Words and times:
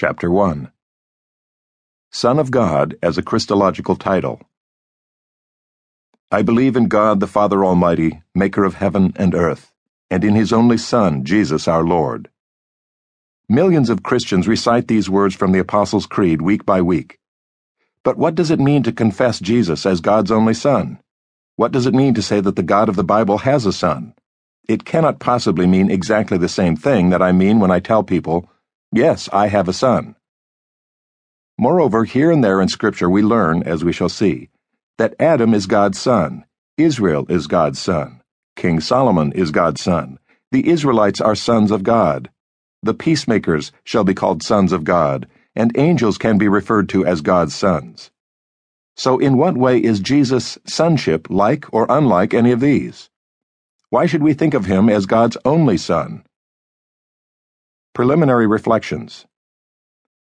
Chapter 0.00 0.30
1 0.30 0.70
Son 2.12 2.38
of 2.38 2.52
God 2.52 2.96
as 3.02 3.18
a 3.18 3.22
Christological 3.22 3.96
Title 3.96 4.40
I 6.30 6.42
believe 6.42 6.76
in 6.76 6.86
God 6.86 7.18
the 7.18 7.26
Father 7.26 7.64
Almighty, 7.64 8.22
maker 8.32 8.62
of 8.62 8.74
heaven 8.74 9.12
and 9.16 9.34
earth, 9.34 9.72
and 10.08 10.22
in 10.22 10.36
his 10.36 10.52
only 10.52 10.78
Son, 10.78 11.24
Jesus 11.24 11.66
our 11.66 11.82
Lord. 11.82 12.30
Millions 13.48 13.90
of 13.90 14.04
Christians 14.04 14.46
recite 14.46 14.86
these 14.86 15.10
words 15.10 15.34
from 15.34 15.50
the 15.50 15.58
Apostles' 15.58 16.06
Creed 16.06 16.42
week 16.42 16.64
by 16.64 16.80
week. 16.80 17.18
But 18.04 18.16
what 18.16 18.36
does 18.36 18.52
it 18.52 18.60
mean 18.60 18.84
to 18.84 18.92
confess 18.92 19.40
Jesus 19.40 19.84
as 19.84 20.00
God's 20.00 20.30
only 20.30 20.54
Son? 20.54 21.00
What 21.56 21.72
does 21.72 21.86
it 21.86 21.94
mean 21.94 22.14
to 22.14 22.22
say 22.22 22.38
that 22.38 22.54
the 22.54 22.62
God 22.62 22.88
of 22.88 22.94
the 22.94 23.02
Bible 23.02 23.38
has 23.38 23.66
a 23.66 23.72
Son? 23.72 24.14
It 24.68 24.84
cannot 24.84 25.18
possibly 25.18 25.66
mean 25.66 25.90
exactly 25.90 26.38
the 26.38 26.48
same 26.48 26.76
thing 26.76 27.10
that 27.10 27.20
I 27.20 27.32
mean 27.32 27.58
when 27.58 27.72
I 27.72 27.80
tell 27.80 28.04
people, 28.04 28.48
Yes, 28.92 29.28
I 29.32 29.48
have 29.48 29.68
a 29.68 29.74
son. 29.74 30.16
Moreover, 31.58 32.04
here 32.04 32.30
and 32.30 32.42
there 32.42 32.60
in 32.60 32.68
Scripture 32.68 33.10
we 33.10 33.22
learn, 33.22 33.62
as 33.64 33.84
we 33.84 33.92
shall 33.92 34.08
see, 34.08 34.48
that 34.96 35.14
Adam 35.20 35.52
is 35.54 35.66
God's 35.66 36.00
son, 36.00 36.44
Israel 36.78 37.26
is 37.28 37.46
God's 37.46 37.78
son, 37.78 38.22
King 38.56 38.80
Solomon 38.80 39.32
is 39.32 39.50
God's 39.50 39.82
son, 39.82 40.18
the 40.52 40.68
Israelites 40.68 41.20
are 41.20 41.34
sons 41.34 41.70
of 41.70 41.82
God, 41.82 42.30
the 42.82 42.94
peacemakers 42.94 43.72
shall 43.84 44.04
be 44.04 44.14
called 44.14 44.42
sons 44.42 44.72
of 44.72 44.84
God, 44.84 45.28
and 45.54 45.76
angels 45.76 46.16
can 46.16 46.38
be 46.38 46.48
referred 46.48 46.88
to 46.90 47.04
as 47.04 47.20
God's 47.20 47.54
sons. 47.54 48.10
So, 48.96 49.18
in 49.18 49.36
what 49.36 49.56
way 49.56 49.78
is 49.82 50.00
Jesus' 50.00 50.58
sonship 50.66 51.28
like 51.28 51.66
or 51.74 51.86
unlike 51.90 52.32
any 52.32 52.52
of 52.52 52.60
these? 52.60 53.10
Why 53.90 54.06
should 54.06 54.22
we 54.22 54.34
think 54.34 54.54
of 54.54 54.66
him 54.66 54.88
as 54.88 55.06
God's 55.06 55.36
only 55.44 55.76
son? 55.76 56.24
Preliminary 57.98 58.46
Reflections 58.46 59.26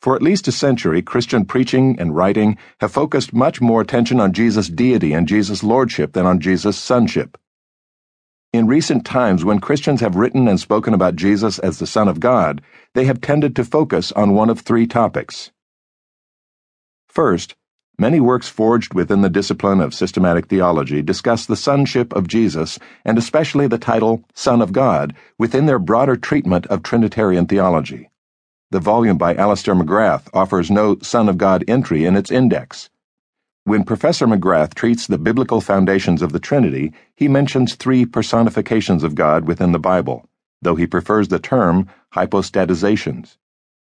For 0.00 0.16
at 0.16 0.22
least 0.22 0.48
a 0.48 0.52
century, 0.52 1.02
Christian 1.02 1.44
preaching 1.44 2.00
and 2.00 2.16
writing 2.16 2.56
have 2.80 2.92
focused 2.92 3.34
much 3.34 3.60
more 3.60 3.82
attention 3.82 4.20
on 4.20 4.32
Jesus' 4.32 4.70
deity 4.70 5.12
and 5.12 5.28
Jesus' 5.28 5.62
lordship 5.62 6.14
than 6.14 6.24
on 6.24 6.40
Jesus' 6.40 6.78
sonship. 6.78 7.36
In 8.54 8.68
recent 8.68 9.04
times, 9.04 9.44
when 9.44 9.60
Christians 9.60 10.00
have 10.00 10.16
written 10.16 10.48
and 10.48 10.58
spoken 10.58 10.94
about 10.94 11.16
Jesus 11.16 11.58
as 11.58 11.78
the 11.78 11.86
Son 11.86 12.08
of 12.08 12.20
God, 12.20 12.62
they 12.94 13.04
have 13.04 13.20
tended 13.20 13.54
to 13.56 13.64
focus 13.66 14.12
on 14.12 14.32
one 14.32 14.48
of 14.48 14.60
three 14.60 14.86
topics. 14.86 15.52
First, 17.06 17.54
Many 18.00 18.20
works 18.20 18.48
forged 18.48 18.94
within 18.94 19.22
the 19.22 19.28
discipline 19.28 19.80
of 19.80 19.92
systematic 19.92 20.46
theology 20.46 21.02
discuss 21.02 21.44
the 21.44 21.56
sonship 21.56 22.12
of 22.12 22.28
Jesus, 22.28 22.78
and 23.04 23.18
especially 23.18 23.66
the 23.66 23.76
title 23.76 24.22
Son 24.34 24.62
of 24.62 24.72
God, 24.72 25.16
within 25.36 25.66
their 25.66 25.80
broader 25.80 26.14
treatment 26.14 26.64
of 26.68 26.84
Trinitarian 26.84 27.46
theology. 27.46 28.08
The 28.70 28.78
volume 28.78 29.18
by 29.18 29.34
Alister 29.34 29.74
McGrath 29.74 30.28
offers 30.32 30.70
no 30.70 30.98
Son 31.02 31.28
of 31.28 31.38
God 31.38 31.64
entry 31.66 32.04
in 32.04 32.14
its 32.14 32.30
index. 32.30 32.88
When 33.64 33.82
Professor 33.82 34.28
McGrath 34.28 34.74
treats 34.74 35.08
the 35.08 35.18
biblical 35.18 35.60
foundations 35.60 36.22
of 36.22 36.30
the 36.30 36.38
Trinity, 36.38 36.92
he 37.16 37.26
mentions 37.26 37.74
three 37.74 38.06
personifications 38.06 39.02
of 39.02 39.16
God 39.16 39.48
within 39.48 39.72
the 39.72 39.80
Bible, 39.80 40.24
though 40.62 40.76
he 40.76 40.86
prefers 40.86 41.26
the 41.26 41.40
term 41.40 41.88
hypostatizations, 42.14 43.38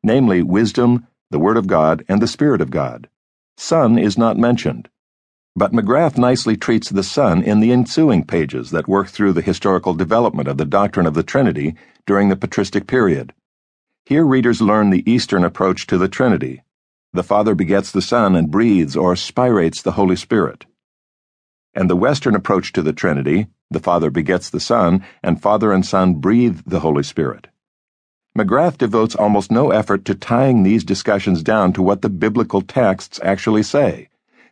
namely 0.04 0.40
wisdom, 0.40 1.08
the 1.30 1.40
Word 1.40 1.56
of 1.56 1.66
God, 1.66 2.04
and 2.08 2.22
the 2.22 2.28
Spirit 2.28 2.60
of 2.60 2.70
God. 2.70 3.08
Son 3.56 3.98
is 3.98 4.18
not 4.18 4.36
mentioned. 4.36 4.88
But 5.56 5.72
McGrath 5.72 6.18
nicely 6.18 6.56
treats 6.56 6.90
the 6.90 7.04
Son 7.04 7.42
in 7.42 7.60
the 7.60 7.70
ensuing 7.70 8.24
pages 8.24 8.72
that 8.72 8.88
work 8.88 9.08
through 9.08 9.34
the 9.34 9.42
historical 9.42 9.94
development 9.94 10.48
of 10.48 10.56
the 10.56 10.64
doctrine 10.64 11.06
of 11.06 11.14
the 11.14 11.22
Trinity 11.22 11.76
during 12.06 12.28
the 12.28 12.36
patristic 12.36 12.86
period. 12.88 13.32
Here 14.04 14.26
readers 14.26 14.60
learn 14.60 14.90
the 14.90 15.08
Eastern 15.10 15.44
approach 15.44 15.86
to 15.86 15.96
the 15.96 16.08
Trinity. 16.08 16.62
The 17.12 17.22
Father 17.22 17.54
begets 17.54 17.92
the 17.92 18.02
Son 18.02 18.34
and 18.34 18.50
breathes 18.50 18.96
or 18.96 19.14
spirates 19.14 19.80
the 19.80 19.92
Holy 19.92 20.16
Spirit. 20.16 20.66
And 21.72 21.88
the 21.88 21.96
Western 21.96 22.34
approach 22.34 22.72
to 22.72 22.82
the 22.82 22.92
Trinity, 22.92 23.46
the 23.70 23.80
Father 23.80 24.10
begets 24.10 24.50
the 24.50 24.60
Son, 24.60 25.04
and 25.22 25.40
Father 25.40 25.72
and 25.72 25.86
Son 25.86 26.14
breathe 26.14 26.62
the 26.66 26.80
Holy 26.80 27.04
Spirit. 27.04 27.46
McGrath 28.36 28.76
devotes 28.78 29.14
almost 29.14 29.52
no 29.52 29.70
effort 29.70 30.04
to 30.06 30.14
tying 30.16 30.64
these 30.64 30.82
discussions 30.82 31.40
down 31.40 31.72
to 31.72 31.80
what 31.80 32.02
the 32.02 32.08
biblical 32.08 32.62
texts 32.62 33.20
actually 33.22 33.62
say. 33.62 34.08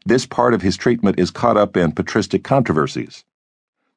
This 0.07 0.25
part 0.25 0.55
of 0.55 0.63
his 0.63 0.77
treatment 0.77 1.19
is 1.19 1.33
caught 1.33 1.57
up 1.57 1.77
in 1.77 1.91
patristic 1.91 2.45
controversies. 2.45 3.25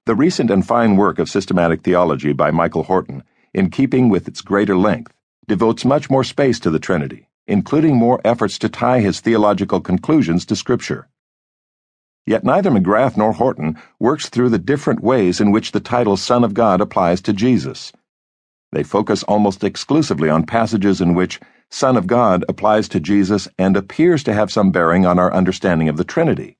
The 0.07 0.16
recent 0.16 0.50
and 0.50 0.66
fine 0.66 0.97
work 0.97 1.19
of 1.19 1.29
systematic 1.29 1.84
theology 1.84 2.34
by 2.34 2.50
Michael 2.50 2.81
Horton, 2.81 3.22
in 3.53 3.69
keeping 3.69 4.09
with 4.09 4.28
its 4.28 4.41
greater 4.41 4.75
length, 4.75 5.13
devotes 5.47 5.85
much 5.85 6.09
more 6.09 6.24
space 6.24 6.59
to 6.62 6.72
the 6.72 6.79
Trinity, 6.79 7.29
including 7.45 7.95
more 7.95 8.19
efforts 8.25 8.57
to 8.59 8.69
tie 8.69 9.01
his 9.01 9.19
theological 9.19 9.81
conclusions 9.81 10.47
to 10.47 10.56
Scripture. 10.56 11.09
Yet 12.25 12.44
neither 12.44 12.72
McGrath 12.72 13.18
nor 13.18 13.34
Horton 13.34 13.78
works 14.00 14.29
through 14.29 14.50
the 14.50 14.57
different 14.57 15.01
ways 15.01 15.40
in 15.40 15.51
which 15.51 15.74
the 15.74 15.79
title 15.79 16.18
Son 16.18 16.44
of 16.44 16.56
God 16.56 16.81
applies 16.81 17.22
to 17.22 17.34
Jesus. 17.34 17.94
They 18.75 18.84
focus 18.84 19.24
almost 19.24 19.63
exclusively 19.63 20.30
on 20.30 20.46
passages 20.46 21.00
in 21.00 21.13
which 21.13 21.40
Son 21.69 21.96
of 21.96 22.08
God 22.08 22.44
applies 22.50 22.90
to 22.90 23.00
Jesus 23.00 23.47
and 23.58 23.78
appears 23.78 24.22
to 24.24 24.34
have 24.34 24.52
some 24.52 24.72
bearing 24.72 25.06
on 25.06 25.18
our 25.18 25.34
understanding 25.34 25.88
of 25.88 25.96
the 25.96 26.03
Trinity. 26.03 26.58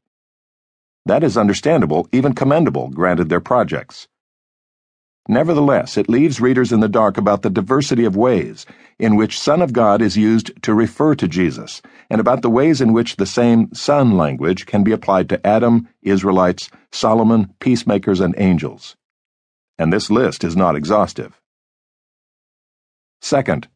That 1.06 1.26
is 1.26 1.36
understandable, 1.36 2.08
even 2.14 2.32
commendable, 2.32 2.88
granted 2.88 3.28
their 3.28 3.42
projects. 3.42 4.08
Nevertheless, 5.28 5.98
it 5.98 6.08
leaves 6.08 6.40
readers 6.40 6.72
in 6.72 6.80
the 6.80 6.88
dark 6.88 7.18
about 7.18 7.42
the 7.42 7.50
diversity 7.50 8.06
of 8.06 8.16
ways 8.16 8.66
in 8.98 9.18
which 9.18 9.38
Son 9.38 9.62
of 9.62 9.74
God 9.74 10.02
is 10.02 10.16
used 10.16 10.54
to 10.64 10.74
refer 10.74 11.16
to 11.16 11.28
Jesus, 11.28 11.82
and 12.10 12.22
about 12.22 12.44
the 12.44 12.50
ways 12.50 12.80
in 12.80 12.94
which 12.94 13.18
the 13.18 13.26
same 13.26 13.74
Son 13.74 14.16
language 14.16 14.66
can 14.66 14.86
be 14.86 14.94
applied 14.94 15.28
to 15.28 15.46
Adam, 15.46 15.90
Israelites, 16.02 16.70
Solomon, 16.94 17.54
peacemakers, 17.60 18.22
and 18.22 18.34
angels. 18.38 18.96
And 19.78 19.92
this 19.92 20.10
list 20.10 20.46
is 20.46 20.56
not 20.56 20.78
exhaustive. 20.78 21.42
Second, 23.26 23.68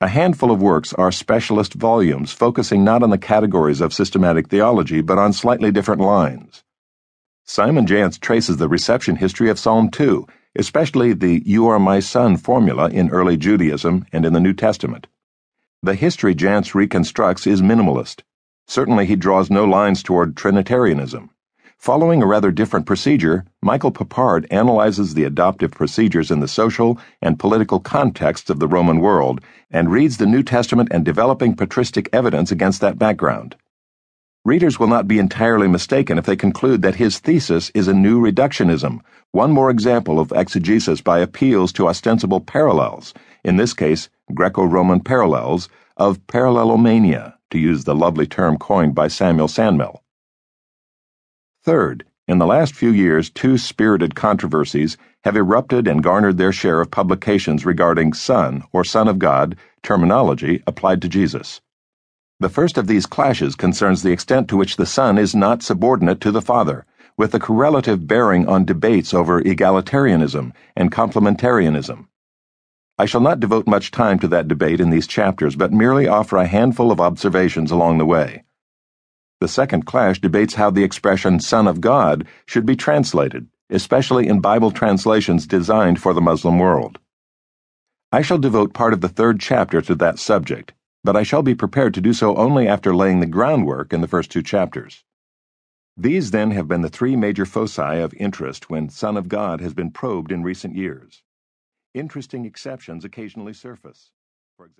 a 0.00 0.06
handful 0.06 0.52
of 0.52 0.62
works 0.62 0.92
are 0.92 1.10
specialist 1.10 1.74
volumes 1.74 2.30
focusing 2.30 2.84
not 2.84 3.02
on 3.02 3.10
the 3.10 3.18
categories 3.18 3.80
of 3.80 3.92
systematic 3.92 4.46
theology 4.46 5.00
but 5.00 5.18
on 5.18 5.32
slightly 5.32 5.72
different 5.72 6.00
lines. 6.00 6.62
Simon 7.44 7.84
Janse 7.84 8.20
traces 8.20 8.58
the 8.58 8.68
reception 8.68 9.16
history 9.16 9.50
of 9.50 9.58
Psalm 9.58 9.90
2, 9.90 10.24
especially 10.54 11.14
the 11.14 11.42
You 11.44 11.66
Are 11.66 11.80
My 11.80 11.98
Son 11.98 12.36
formula 12.36 12.90
in 12.90 13.10
early 13.10 13.36
Judaism 13.36 14.06
and 14.12 14.24
in 14.24 14.34
the 14.34 14.38
New 14.38 14.54
Testament. 14.54 15.08
The 15.82 15.96
history 15.96 16.36
Janse 16.36 16.72
reconstructs 16.72 17.44
is 17.44 17.60
minimalist. 17.60 18.22
Certainly, 18.68 19.06
he 19.06 19.16
draws 19.16 19.50
no 19.50 19.64
lines 19.64 20.04
toward 20.04 20.36
Trinitarianism. 20.36 21.30
Following 21.76 22.22
a 22.22 22.26
rather 22.26 22.52
different 22.52 22.86
procedure, 22.86 23.46
Michael 23.64 23.92
Peppard 23.92 24.44
analyzes 24.50 25.14
the 25.14 25.22
adoptive 25.22 25.70
procedures 25.70 26.32
in 26.32 26.40
the 26.40 26.48
social 26.48 26.98
and 27.20 27.38
political 27.38 27.78
context 27.78 28.50
of 28.50 28.58
the 28.58 28.66
Roman 28.66 28.98
world 28.98 29.40
and 29.70 29.92
reads 29.92 30.16
the 30.16 30.26
New 30.26 30.42
Testament 30.42 30.88
and 30.90 31.04
developing 31.04 31.54
patristic 31.54 32.08
evidence 32.12 32.50
against 32.50 32.80
that 32.80 32.98
background. 32.98 33.54
Readers 34.44 34.80
will 34.80 34.88
not 34.88 35.06
be 35.06 35.20
entirely 35.20 35.68
mistaken 35.68 36.18
if 36.18 36.26
they 36.26 36.34
conclude 36.34 36.82
that 36.82 36.96
his 36.96 37.20
thesis 37.20 37.70
is 37.72 37.86
a 37.86 37.94
new 37.94 38.20
reductionism, 38.20 38.98
one 39.30 39.52
more 39.52 39.70
example 39.70 40.18
of 40.18 40.32
exegesis 40.32 41.00
by 41.00 41.20
appeals 41.20 41.72
to 41.74 41.86
ostensible 41.86 42.40
parallels, 42.40 43.14
in 43.44 43.58
this 43.58 43.72
case, 43.74 44.08
Greco 44.34 44.64
Roman 44.64 44.98
parallels, 44.98 45.68
of 45.96 46.18
parallelomania, 46.26 47.34
to 47.50 47.58
use 47.60 47.84
the 47.84 47.94
lovely 47.94 48.26
term 48.26 48.58
coined 48.58 48.96
by 48.96 49.06
Samuel 49.06 49.46
Sandmel. 49.46 50.00
Third, 51.62 52.04
in 52.28 52.38
the 52.38 52.46
last 52.46 52.74
few 52.74 52.90
years, 52.90 53.30
two 53.30 53.58
spirited 53.58 54.14
controversies 54.14 54.96
have 55.24 55.36
erupted 55.36 55.88
and 55.88 56.04
garnered 56.04 56.38
their 56.38 56.52
share 56.52 56.80
of 56.80 56.90
publications 56.90 57.66
regarding 57.66 58.12
Son 58.12 58.62
or 58.72 58.84
Son 58.84 59.08
of 59.08 59.18
God 59.18 59.56
terminology 59.82 60.62
applied 60.64 61.02
to 61.02 61.08
Jesus. 61.08 61.60
The 62.38 62.48
first 62.48 62.78
of 62.78 62.86
these 62.86 63.06
clashes 63.06 63.56
concerns 63.56 64.02
the 64.02 64.12
extent 64.12 64.48
to 64.48 64.56
which 64.56 64.76
the 64.76 64.86
Son 64.86 65.18
is 65.18 65.34
not 65.34 65.64
subordinate 65.64 66.20
to 66.20 66.30
the 66.30 66.40
Father, 66.40 66.86
with 67.16 67.34
a 67.34 67.40
correlative 67.40 68.06
bearing 68.06 68.48
on 68.48 68.64
debates 68.64 69.12
over 69.12 69.42
egalitarianism 69.42 70.52
and 70.76 70.92
complementarianism. 70.92 72.06
I 72.98 73.06
shall 73.06 73.20
not 73.20 73.40
devote 73.40 73.66
much 73.66 73.90
time 73.90 74.20
to 74.20 74.28
that 74.28 74.46
debate 74.46 74.80
in 74.80 74.90
these 74.90 75.08
chapters, 75.08 75.56
but 75.56 75.72
merely 75.72 76.06
offer 76.06 76.36
a 76.36 76.46
handful 76.46 76.92
of 76.92 77.00
observations 77.00 77.72
along 77.72 77.98
the 77.98 78.06
way. 78.06 78.44
The 79.42 79.48
second 79.48 79.86
clash 79.86 80.20
debates 80.20 80.54
how 80.54 80.70
the 80.70 80.84
expression 80.84 81.40
Son 81.40 81.66
of 81.66 81.80
God 81.80 82.28
should 82.46 82.64
be 82.64 82.76
translated, 82.76 83.48
especially 83.70 84.28
in 84.28 84.38
Bible 84.38 84.70
translations 84.70 85.48
designed 85.48 86.00
for 86.00 86.14
the 86.14 86.20
Muslim 86.20 86.60
world. 86.60 87.00
I 88.12 88.22
shall 88.22 88.38
devote 88.38 88.72
part 88.72 88.92
of 88.92 89.00
the 89.00 89.08
third 89.08 89.40
chapter 89.40 89.82
to 89.82 89.96
that 89.96 90.20
subject, 90.20 90.74
but 91.02 91.16
I 91.16 91.24
shall 91.24 91.42
be 91.42 91.56
prepared 91.56 91.92
to 91.94 92.00
do 92.00 92.12
so 92.12 92.36
only 92.36 92.68
after 92.68 92.94
laying 92.94 93.18
the 93.18 93.26
groundwork 93.26 93.92
in 93.92 94.00
the 94.00 94.06
first 94.06 94.30
two 94.30 94.44
chapters. 94.44 95.02
These, 95.96 96.30
then, 96.30 96.52
have 96.52 96.68
been 96.68 96.82
the 96.82 96.88
three 96.88 97.16
major 97.16 97.44
foci 97.44 97.98
of 97.98 98.14
interest 98.14 98.70
when 98.70 98.90
Son 98.90 99.16
of 99.16 99.28
God 99.28 99.60
has 99.60 99.74
been 99.74 99.90
probed 99.90 100.30
in 100.30 100.44
recent 100.44 100.76
years. 100.76 101.24
Interesting 101.94 102.44
exceptions 102.44 103.04
occasionally 103.04 103.54
surface. 103.54 104.12